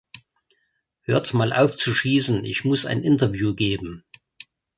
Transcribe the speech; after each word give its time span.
Hört 1.03 1.31
mal 1.35 1.53
auf 1.53 1.75
zu 1.75 1.93
schießen, 1.93 2.43
ich 2.43 2.65
muss 2.65 2.87
ein 2.87 3.03
Interview 3.03 3.53
geben! 3.53 4.03